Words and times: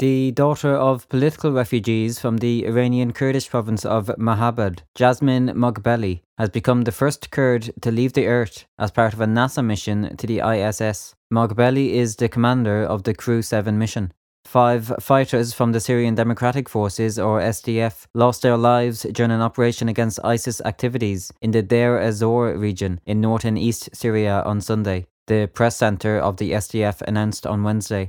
The 0.00 0.32
daughter 0.32 0.74
of 0.74 1.06
political 1.10 1.52
refugees 1.52 2.18
from 2.18 2.38
the 2.38 2.64
Iranian 2.64 3.12
Kurdish 3.12 3.50
province 3.50 3.84
of 3.84 4.06
Mahabad, 4.16 4.78
Jasmin 4.94 5.48
Moghbeli, 5.48 6.22
has 6.38 6.48
become 6.48 6.84
the 6.84 6.90
first 6.90 7.30
Kurd 7.30 7.70
to 7.82 7.90
leave 7.90 8.14
the 8.14 8.26
Earth 8.26 8.64
as 8.78 8.90
part 8.90 9.12
of 9.12 9.20
a 9.20 9.26
NASA 9.26 9.62
mission 9.62 10.16
to 10.16 10.26
the 10.26 10.40
ISS. 10.40 11.14
Moghbeli 11.30 11.90
is 11.90 12.16
the 12.16 12.30
commander 12.30 12.82
of 12.82 13.02
the 13.02 13.12
Crew 13.12 13.42
7 13.42 13.76
mission. 13.76 14.14
Five 14.46 14.90
fighters 15.00 15.52
from 15.52 15.72
the 15.72 15.80
Syrian 15.80 16.14
Democratic 16.14 16.70
Forces, 16.70 17.18
or 17.18 17.42
SDF, 17.42 18.06
lost 18.14 18.40
their 18.40 18.56
lives 18.56 19.02
during 19.12 19.32
an 19.32 19.42
operation 19.42 19.90
against 19.90 20.24
ISIS 20.24 20.62
activities 20.62 21.30
in 21.42 21.50
the 21.50 21.60
Deir 21.60 21.98
ez-Zor 21.98 22.56
region 22.56 23.00
in 23.04 23.20
northern 23.20 23.58
East 23.58 23.90
Syria 23.92 24.42
on 24.46 24.62
Sunday, 24.62 25.08
the 25.26 25.50
press 25.52 25.76
center 25.76 26.18
of 26.18 26.38
the 26.38 26.52
SDF 26.52 27.02
announced 27.02 27.46
on 27.46 27.62
Wednesday. 27.62 28.08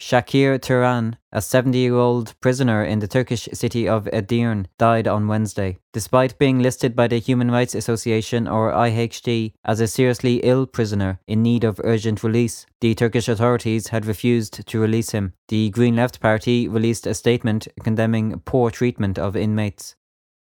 Shakir 0.00 0.60
Turan, 0.62 1.16
a 1.32 1.42
70 1.42 1.76
year 1.76 1.96
old 1.96 2.34
prisoner 2.40 2.84
in 2.84 3.00
the 3.00 3.08
Turkish 3.08 3.48
city 3.52 3.88
of 3.88 4.08
Edirne, 4.12 4.66
died 4.78 5.08
on 5.08 5.26
Wednesday. 5.26 5.78
Despite 5.92 6.38
being 6.38 6.60
listed 6.60 6.94
by 6.94 7.08
the 7.08 7.18
Human 7.18 7.50
Rights 7.50 7.74
Association 7.74 8.46
or 8.46 8.72
IHD 8.72 9.52
as 9.64 9.80
a 9.80 9.88
seriously 9.88 10.36
ill 10.44 10.66
prisoner 10.66 11.18
in 11.26 11.42
need 11.42 11.64
of 11.64 11.80
urgent 11.82 12.22
release, 12.22 12.64
the 12.80 12.94
Turkish 12.94 13.28
authorities 13.28 13.88
had 13.88 14.06
refused 14.06 14.66
to 14.66 14.80
release 14.80 15.10
him. 15.10 15.32
The 15.48 15.70
Green 15.70 15.96
Left 15.96 16.20
Party 16.20 16.68
released 16.68 17.06
a 17.06 17.14
statement 17.14 17.66
condemning 17.82 18.40
poor 18.44 18.70
treatment 18.70 19.18
of 19.18 19.36
inmates. 19.36 19.96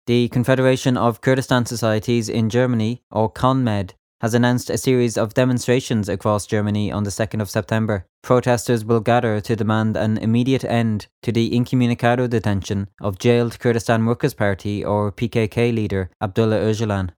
The 0.07 0.29
Confederation 0.29 0.97
of 0.97 1.21
Kurdistan 1.21 1.67
Societies 1.67 2.29
in 2.29 2.49
Germany, 2.49 3.03
or 3.11 3.29
KON-MED, 3.29 3.95
has 4.23 4.35
announced 4.35 4.71
a 4.71 4.79
series 4.79 5.19
of 5.19 5.35
demonstrations 5.35 6.09
across 6.09 6.47
Germany 6.47 6.93
on 6.93 7.03
the 7.03 7.11
2nd 7.11 7.43
of 7.43 7.51
September. 7.51 8.07
Protesters 8.23 8.85
will 8.85 9.01
gather 9.01 9.41
to 9.41 9.57
demand 9.57 9.97
an 9.97 10.17
immediate 10.17 10.65
end 10.65 11.09
to 11.23 11.33
the 11.33 11.53
incommunicado 11.55 12.29
detention 12.29 12.89
of 13.01 13.19
jailed 13.19 13.59
Kurdistan 13.59 14.07
Workers' 14.07 14.33
Party 14.33 14.85
or 14.85 15.11
PKK 15.11 15.75
leader 15.75 16.09
Abdullah 16.21 16.61
Öcalan. 16.61 17.11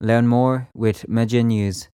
Learn 0.00 0.28
more 0.28 0.68
with 0.72 1.04
Medya 1.08 1.44
News. 1.44 1.88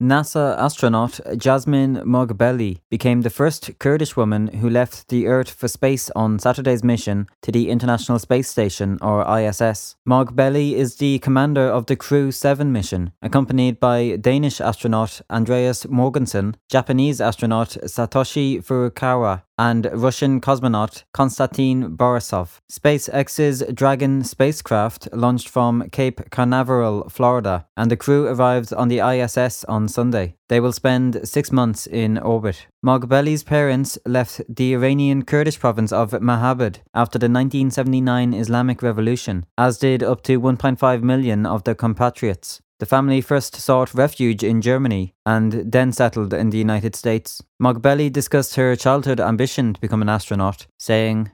NASA 0.00 0.56
astronaut 0.58 1.20
Jasmin 1.36 1.96
Moghbeli 2.06 2.78
became 2.88 3.20
the 3.20 3.28
first 3.28 3.78
Kurdish 3.78 4.16
woman 4.16 4.48
who 4.48 4.70
left 4.70 5.08
the 5.08 5.26
Earth 5.26 5.50
for 5.50 5.68
space 5.68 6.10
on 6.16 6.38
Saturday's 6.38 6.82
mission 6.82 7.26
to 7.42 7.52
the 7.52 7.68
International 7.68 8.18
Space 8.18 8.48
Station, 8.48 8.96
or 9.02 9.28
ISS. 9.38 9.96
Moghbeli 10.08 10.72
is 10.72 10.96
the 10.96 11.18
commander 11.18 11.68
of 11.68 11.84
the 11.84 11.96
Crew 11.96 12.32
7 12.32 12.72
mission, 12.72 13.12
accompanied 13.20 13.78
by 13.78 14.16
Danish 14.16 14.58
astronaut 14.58 15.20
Andreas 15.28 15.84
Mogensen, 15.84 16.54
Japanese 16.70 17.20
astronaut 17.20 17.76
Satoshi 17.84 18.64
Furukawa, 18.64 19.42
and 19.60 19.90
Russian 19.92 20.40
cosmonaut 20.40 21.04
Konstantin 21.12 21.94
Borisov. 21.94 22.60
SpaceX's 22.72 23.62
Dragon 23.74 24.24
spacecraft 24.24 25.08
launched 25.12 25.50
from 25.50 25.90
Cape 25.90 26.30
Canaveral, 26.30 27.10
Florida, 27.10 27.66
and 27.76 27.90
the 27.90 27.96
crew 27.96 28.26
arrived 28.26 28.72
on 28.72 28.88
the 28.88 29.00
ISS 29.00 29.64
on 29.64 29.86
Sunday. 29.90 30.36
They 30.48 30.60
will 30.60 30.72
spend 30.72 31.20
six 31.28 31.52
months 31.52 31.86
in 31.86 32.16
orbit. 32.16 32.66
Moghbeli's 32.82 33.42
parents 33.42 33.98
left 34.06 34.40
the 34.48 34.72
Iranian 34.74 35.24
Kurdish 35.24 35.58
province 35.58 35.92
of 35.92 36.12
Mahabad 36.12 36.78
after 36.94 37.18
the 37.18 37.28
1979 37.28 38.32
Islamic 38.32 38.82
Revolution, 38.82 39.44
as 39.58 39.78
did 39.78 40.02
up 40.02 40.22
to 40.22 40.40
1.5 40.40 41.02
million 41.02 41.44
of 41.44 41.64
their 41.64 41.74
compatriots. 41.74 42.62
The 42.80 42.86
family 42.86 43.20
first 43.20 43.56
sought 43.56 43.92
refuge 43.92 44.42
in 44.42 44.62
Germany 44.62 45.12
and 45.26 45.52
then 45.70 45.92
settled 45.92 46.32
in 46.32 46.48
the 46.48 46.56
United 46.56 46.96
States. 46.96 47.42
Moghbeli 47.62 48.10
discussed 48.10 48.54
her 48.54 48.74
childhood 48.74 49.20
ambition 49.20 49.74
to 49.74 49.80
become 49.82 50.00
an 50.00 50.08
astronaut, 50.08 50.66
saying, 50.78 51.30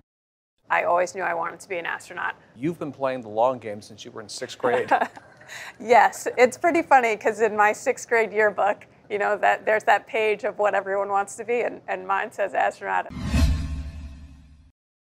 I 0.71 0.85
always 0.85 1.15
knew 1.15 1.23
I 1.23 1.35
wanted 1.35 1.61
to 1.61 1.69
be 1.69 1.79
an 1.79 1.87
astronaut. 1.87 2.35
You've 2.57 2.79
been 2.79 2.93
playing 2.93 3.23
the 3.23 3.29
long 3.29 3.59
game 3.59 3.81
since 3.81 4.05
you 4.05 4.11
were 4.11 4.21
in 4.21 4.29
sixth 4.29 4.59
grade. 4.59 4.91
Yes, 5.81 6.27
it's 6.37 6.59
pretty 6.59 6.83
funny 6.83 7.17
because 7.17 7.41
in 7.41 7.57
my 7.57 7.73
sixth 7.73 8.09
grade 8.09 8.33
yearbook, 8.33 8.87
you 9.11 9.19
know, 9.19 9.37
that 9.37 9.65
there's 9.65 9.85
that 9.85 10.07
page 10.07 10.45
of 10.45 10.59
what 10.59 10.75
everyone 10.75 11.09
wants 11.09 11.37
to 11.37 11.45
be, 11.45 11.61
and, 11.61 11.81
and 11.87 12.07
mine 12.07 12.33
says 12.33 12.55
astronaut. 12.55 13.07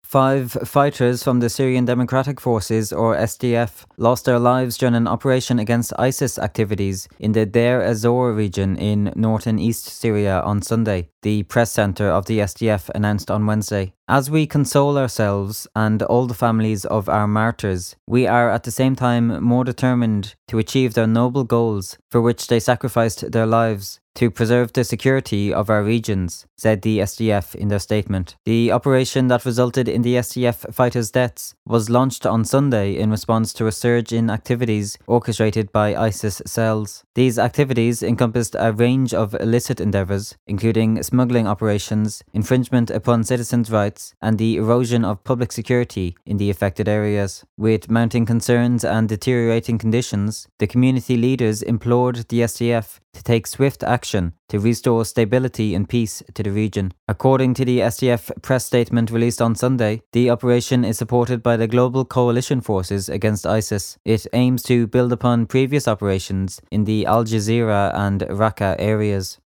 Five 0.02 0.52
fighters 0.64 1.22
from 1.22 1.40
the 1.40 1.50
Syrian 1.50 1.84
Democratic 1.84 2.40
Forces, 2.40 2.94
or 2.94 3.14
SDF, 3.14 3.84
lost 3.98 4.24
their 4.24 4.38
lives 4.38 4.78
during 4.78 4.94
an 4.94 5.06
operation 5.06 5.58
against 5.58 5.92
ISIS 5.98 6.38
activities 6.38 7.08
in 7.18 7.32
the 7.32 7.44
Deir 7.44 7.82
ez-Zor 7.82 8.32
region 8.32 8.76
in 8.76 9.12
northern 9.14 9.58
East 9.58 9.84
Syria 9.84 10.40
on 10.40 10.62
Sunday, 10.62 11.10
the 11.20 11.42
press 11.42 11.70
center 11.72 12.08
of 12.08 12.24
the 12.24 12.38
SDF 12.38 12.88
announced 12.94 13.30
on 13.30 13.44
Wednesday. 13.44 13.92
As 14.10 14.30
we 14.30 14.46
console 14.46 14.96
ourselves 14.96 15.66
and 15.76 16.02
all 16.02 16.26
the 16.26 16.32
families 16.32 16.86
of 16.86 17.10
our 17.10 17.28
martyrs, 17.28 17.94
we 18.06 18.26
are 18.26 18.50
at 18.50 18.62
the 18.62 18.70
same 18.70 18.96
time 18.96 19.44
more 19.44 19.64
determined 19.64 20.34
to 20.46 20.56
achieve 20.58 20.94
their 20.94 21.06
noble 21.06 21.44
goals 21.44 21.98
for 22.10 22.22
which 22.22 22.46
they 22.46 22.58
sacrificed 22.58 23.32
their 23.32 23.44
lives 23.44 24.00
to 24.18 24.32
preserve 24.32 24.72
the 24.72 24.82
security 24.82 25.54
of 25.54 25.70
our 25.70 25.84
regions, 25.84 26.44
said 26.56 26.82
the 26.82 26.98
SDF 26.98 27.54
in 27.54 27.68
their 27.68 27.78
statement. 27.78 28.34
The 28.44 28.72
operation 28.72 29.28
that 29.28 29.44
resulted 29.44 29.88
in 29.88 30.02
the 30.02 30.16
SDF 30.16 30.74
fighters' 30.74 31.12
deaths 31.12 31.54
was 31.64 31.88
launched 31.88 32.26
on 32.26 32.44
Sunday 32.44 32.96
in 32.96 33.12
response 33.12 33.52
to 33.52 33.68
a 33.68 33.72
surge 33.72 34.12
in 34.12 34.28
activities 34.28 34.98
orchestrated 35.06 35.70
by 35.70 35.94
ISIS 35.94 36.42
cells. 36.46 37.04
These 37.14 37.38
activities 37.38 38.02
encompassed 38.02 38.56
a 38.58 38.72
range 38.72 39.14
of 39.14 39.36
illicit 39.38 39.80
endeavours, 39.80 40.34
including 40.48 41.00
smuggling 41.04 41.46
operations, 41.46 42.20
infringement 42.32 42.90
upon 42.90 43.22
citizens' 43.22 43.70
rights, 43.70 43.97
and 44.20 44.38
the 44.38 44.56
erosion 44.56 45.04
of 45.04 45.24
public 45.24 45.52
security 45.52 46.16
in 46.24 46.36
the 46.38 46.50
affected 46.50 46.88
areas. 46.88 47.44
With 47.56 47.90
mounting 47.90 48.26
concerns 48.26 48.84
and 48.84 49.08
deteriorating 49.08 49.78
conditions, 49.78 50.48
the 50.58 50.66
community 50.66 51.16
leaders 51.16 51.62
implored 51.62 52.16
the 52.28 52.40
SDF 52.40 52.98
to 53.14 53.22
take 53.22 53.46
swift 53.46 53.82
action 53.82 54.32
to 54.48 54.58
restore 54.58 55.04
stability 55.04 55.74
and 55.74 55.88
peace 55.88 56.22
to 56.34 56.42
the 56.42 56.52
region. 56.52 56.92
According 57.08 57.54
to 57.54 57.64
the 57.64 57.80
SDF 57.80 58.30
press 58.42 58.64
statement 58.64 59.10
released 59.10 59.42
on 59.42 59.54
Sunday, 59.54 60.02
the 60.12 60.30
operation 60.30 60.84
is 60.84 60.98
supported 60.98 61.42
by 61.42 61.56
the 61.56 61.66
Global 61.66 62.04
Coalition 62.04 62.60
Forces 62.60 63.08
against 63.08 63.46
ISIS. 63.46 63.98
It 64.04 64.26
aims 64.32 64.62
to 64.64 64.86
build 64.86 65.12
upon 65.12 65.46
previous 65.46 65.88
operations 65.88 66.60
in 66.70 66.84
the 66.84 67.06
Al 67.06 67.24
Jazeera 67.24 67.92
and 67.94 68.20
Raqqa 68.20 68.76
areas. 68.78 69.38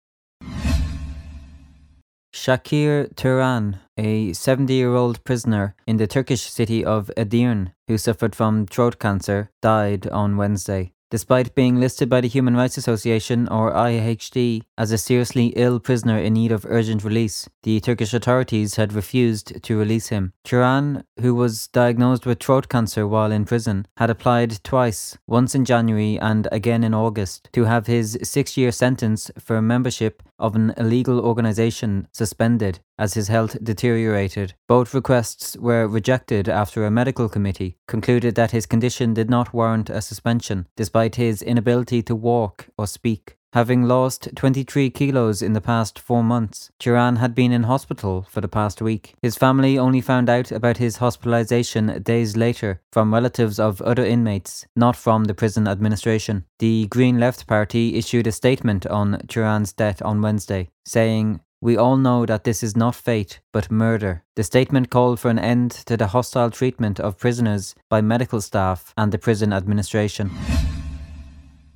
Shakir 2.33 3.13
Turan, 3.15 3.79
a 3.97 4.31
70 4.33 4.73
year 4.73 4.95
old 4.95 5.23
prisoner 5.23 5.75
in 5.85 5.97
the 5.97 6.07
Turkish 6.07 6.41
city 6.41 6.83
of 6.83 7.11
Edirne 7.17 7.73
who 7.87 7.97
suffered 7.97 8.35
from 8.35 8.65
throat 8.65 8.99
cancer, 8.99 9.51
died 9.61 10.07
on 10.07 10.37
Wednesday. 10.37 10.93
Despite 11.11 11.55
being 11.55 11.77
listed 11.77 12.07
by 12.07 12.21
the 12.21 12.29
Human 12.29 12.55
Rights 12.55 12.77
Association, 12.77 13.49
or 13.49 13.73
IHD, 13.73 14.61
as 14.77 14.93
a 14.93 14.97
seriously 14.97 15.47
ill 15.57 15.81
prisoner 15.81 16.17
in 16.17 16.31
need 16.31 16.53
of 16.53 16.65
urgent 16.65 17.03
release, 17.03 17.49
the 17.63 17.81
Turkish 17.81 18.13
authorities 18.13 18.77
had 18.77 18.93
refused 18.93 19.61
to 19.61 19.77
release 19.77 20.07
him. 20.07 20.31
Turan, 20.45 21.03
who 21.19 21.35
was 21.35 21.67
diagnosed 21.67 22.25
with 22.25 22.39
throat 22.39 22.69
cancer 22.69 23.05
while 23.05 23.29
in 23.29 23.43
prison, 23.43 23.87
had 23.97 24.09
applied 24.09 24.63
twice, 24.63 25.17
once 25.27 25.53
in 25.53 25.65
January 25.65 26.17
and 26.17 26.47
again 26.49 26.81
in 26.81 26.93
August, 26.93 27.49
to 27.51 27.65
have 27.65 27.87
his 27.87 28.17
six 28.23 28.55
year 28.55 28.71
sentence 28.71 29.29
for 29.37 29.61
membership 29.61 30.23
of 30.39 30.55
an 30.55 30.73
illegal 30.77 31.19
organisation 31.19 32.07
suspended 32.13 32.79
as 33.01 33.15
his 33.15 33.29
health 33.29 33.57
deteriorated. 33.63 34.53
Both 34.67 34.93
requests 34.93 35.57
were 35.57 35.87
rejected 35.87 36.47
after 36.47 36.85
a 36.85 36.91
medical 36.91 37.27
committee 37.27 37.77
concluded 37.87 38.35
that 38.35 38.51
his 38.51 38.67
condition 38.67 39.15
did 39.15 39.29
not 39.29 39.55
warrant 39.55 39.89
a 39.89 40.03
suspension, 40.03 40.67
despite 40.75 41.15
his 41.15 41.41
inability 41.41 42.03
to 42.03 42.15
walk 42.15 42.67
or 42.77 42.85
speak. 42.85 43.37
Having 43.53 43.83
lost 43.83 44.29
23 44.35 44.89
kilos 44.91 45.41
in 45.41 45.51
the 45.51 45.59
past 45.59 45.99
four 45.99 46.23
months, 46.23 46.71
Turan 46.79 47.17
had 47.17 47.35
been 47.35 47.51
in 47.51 47.63
hospital 47.63 48.25
for 48.29 48.39
the 48.39 48.47
past 48.47 48.81
week. 48.81 49.13
His 49.21 49.35
family 49.35 49.77
only 49.77 49.99
found 49.99 50.29
out 50.29 50.53
about 50.53 50.77
his 50.77 50.97
hospitalization 50.97 52.01
days 52.01 52.37
later 52.37 52.81
from 52.93 53.13
relatives 53.13 53.59
of 53.59 53.81
other 53.81 54.05
inmates, 54.05 54.65
not 54.75 54.95
from 54.95 55.25
the 55.25 55.33
prison 55.33 55.67
administration. 55.67 56.45
The 56.59 56.87
Green 56.87 57.19
Left 57.19 57.45
Party 57.45 57.95
issued 57.95 58.27
a 58.27 58.31
statement 58.31 58.85
on 58.85 59.19
Turan's 59.27 59.73
death 59.73 60.01
on 60.01 60.21
Wednesday, 60.21 60.69
saying, 60.85 61.41
we 61.61 61.77
all 61.77 61.95
know 61.95 62.25
that 62.25 62.43
this 62.43 62.63
is 62.63 62.75
not 62.75 62.95
fate, 62.95 63.39
but 63.53 63.71
murder. 63.71 64.23
The 64.35 64.43
statement 64.43 64.89
called 64.89 65.19
for 65.19 65.29
an 65.29 65.37
end 65.37 65.71
to 65.85 65.95
the 65.95 66.07
hostile 66.07 66.49
treatment 66.49 66.99
of 66.99 67.19
prisoners 67.19 67.75
by 67.87 68.01
medical 68.01 68.41
staff 68.41 68.93
and 68.97 69.11
the 69.11 69.19
prison 69.19 69.53
administration. 69.53 70.31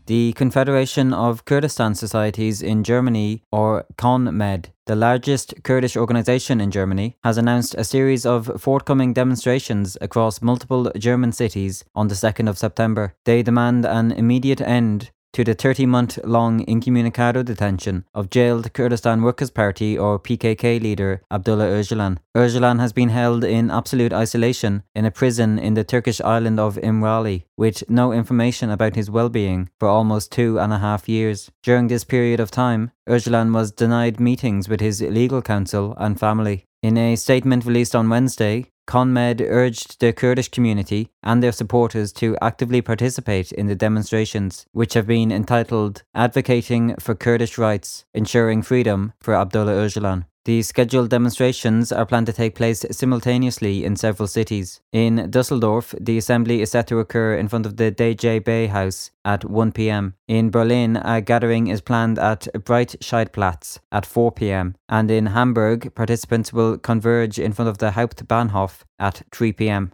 The 0.08 0.34
Confederation 0.34 1.14
of 1.14 1.46
Kurdistan 1.46 1.96
Societies 1.96 2.62
in 2.62 2.84
Germany, 2.84 3.42
or 3.52 3.86
KON-MED, 3.98 4.70
the 4.86 4.96
largest 4.96 5.56
Kurdish 5.64 5.98
organisation 5.98 6.62
in 6.62 6.70
Germany, 6.70 7.18
has 7.24 7.40
announced 7.40 7.74
a 7.76 7.84
series 7.84 8.24
of 8.24 8.62
forthcoming 8.62 9.14
demonstrations 9.14 9.98
across 10.02 10.44
multiple 10.44 10.92
German 10.96 11.32
cities 11.32 11.84
on 11.96 12.08
the 12.08 12.14
2nd 12.14 12.48
of 12.48 12.60
September. 12.60 13.16
They 13.26 13.42
demand 13.42 13.84
an 13.84 14.12
immediate 14.12 14.62
end 14.62 15.10
to 15.36 15.44
the 15.44 15.54
30 15.54 15.86
month 15.86 16.18
long 16.24 16.64
incommunicado 16.66 17.44
detention 17.44 18.06
of 18.14 18.30
jailed 18.30 18.72
Kurdistan 18.72 19.22
Workers' 19.22 19.50
Party 19.50 19.98
or 19.98 20.18
PKK 20.18 20.82
leader 20.82 21.24
Abdullah 21.30 21.68
Öcalan. 21.68 22.20
Öcalan 22.34 22.80
has 22.80 22.94
been 22.94 23.10
held 23.10 23.44
in 23.44 23.70
absolute 23.70 24.14
isolation 24.14 24.84
in 24.96 25.04
a 25.04 25.12
prison 25.12 25.60
in 25.60 25.74
the 25.74 25.84
Turkish 25.84 26.22
island 26.22 26.58
of 26.58 26.78
Imrali, 26.78 27.44
with 27.58 27.84
no 27.90 28.14
information 28.14 28.70
about 28.70 28.96
his 28.96 29.12
well 29.12 29.28
being 29.28 29.70
for 29.78 29.90
almost 29.90 30.32
two 30.32 30.58
and 30.58 30.72
a 30.72 30.80
half 30.80 31.10
years. 31.10 31.52
During 31.64 31.88
this 31.88 32.06
period 32.06 32.40
of 32.40 32.50
time, 32.50 32.92
Öcalan 33.06 33.54
was 33.54 33.74
denied 33.74 34.22
meetings 34.22 34.70
with 34.70 34.80
his 34.80 35.02
legal 35.02 35.42
counsel 35.42 35.96
and 35.98 36.18
family. 36.18 36.64
In 36.86 36.98
a 36.98 37.16
statement 37.16 37.66
released 37.66 37.96
on 37.96 38.10
Wednesday, 38.10 38.66
KON-MED 38.86 39.42
urged 39.42 40.00
the 40.00 40.14
Kurdish 40.14 40.50
community 40.50 41.10
and 41.24 41.42
their 41.42 41.52
supporters 41.52 42.14
to 42.14 42.38
actively 42.44 42.80
participate 42.80 43.52
in 43.52 43.66
the 43.66 43.74
demonstrations, 43.74 44.68
which 44.72 44.94
have 44.94 45.08
been 45.08 45.32
entitled 45.32 46.04
Advocating 46.14 46.96
for 47.00 47.16
Kurdish 47.16 47.58
Rights, 47.58 48.06
Ensuring 48.14 48.62
Freedom 48.62 49.14
for 49.20 49.34
Abdullah 49.34 49.74
Öcalan. 49.74 50.26
The 50.46 50.62
scheduled 50.62 51.10
demonstrations 51.10 51.92
are 51.92 52.06
planned 52.06 52.28
to 52.28 52.34
take 52.34 52.54
place 52.54 52.86
simultaneously 52.92 53.84
in 53.84 53.96
several 53.96 54.28
cities. 54.28 54.80
In 54.92 55.32
Dusseldorf, 55.32 55.96
the 56.00 56.20
assembly 56.20 56.62
is 56.62 56.70
set 56.70 56.86
to 56.88 57.00
occur 57.00 57.36
in 57.36 57.48
front 57.48 57.66
of 57.66 57.78
the 57.78 57.92
DGB 57.92 58.70
House 58.70 59.10
at 59.26 59.44
1 59.44 59.72
pm. 59.72 60.14
In 60.28 60.52
Berlin, 60.52 60.98
a 60.98 61.20
gathering 61.20 61.66
is 61.66 61.82
planned 61.82 62.20
at 62.20 62.48
Breitscheidplatz 62.54 63.80
at 63.92 64.06
4 64.06 64.32
pm. 64.34 64.76
And 64.88 65.10
in 65.10 65.26
Hamburg, 65.28 65.96
participants 65.96 66.54
will 66.54 66.78
converge 66.78 67.40
in 67.40 67.52
front 67.52 67.70
of 67.70 67.80
the 67.80 67.92
Hauptbahnhof 67.92 68.84
at 69.00 69.24
3 69.32 69.52
pm. 69.52 69.94